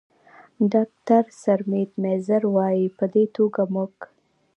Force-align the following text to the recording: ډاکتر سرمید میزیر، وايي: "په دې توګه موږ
ډاکتر 0.73 1.23
سرمید 1.41 1.91
میزیر، 2.01 2.43
وايي: 2.55 2.85
"په 2.97 3.05
دې 3.13 3.25
توګه 3.35 3.61
موږ 3.73 3.95